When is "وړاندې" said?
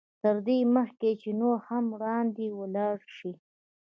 1.95-2.45